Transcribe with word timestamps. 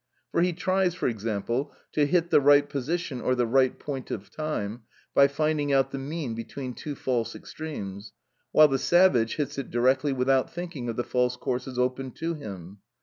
For 0.31 0.41
he 0.41 0.51
tries, 0.51 0.95
for 0.95 1.07
example, 1.07 1.73
to 1.91 2.07
hit 2.07 2.31
the 2.31 2.41
right 2.41 2.67
position 2.67 3.21
or 3.21 3.35
the 3.35 3.45
right 3.45 3.77
point 3.77 4.09
of 4.09 4.31
time, 4.31 4.81
by 5.13 5.27
finding 5.27 5.71
out 5.71 5.91
the 5.91 5.99
mean 5.99 6.33
between 6.33 6.73
two 6.73 6.95
false 6.95 7.35
extremes; 7.35 8.11
while 8.51 8.67
the 8.67 8.79
savage 8.79 9.35
hits 9.35 9.59
it 9.59 9.69
directly 9.69 10.11
without 10.11 10.51
thinking 10.51 10.89
of 10.89 10.95
the 10.95 11.03
false 11.03 11.35
courses 11.35 11.77
open 11.77 12.09
to 12.13 12.33
him. 12.33 12.79